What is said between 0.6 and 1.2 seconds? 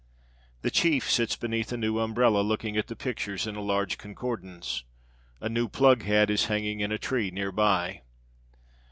The chief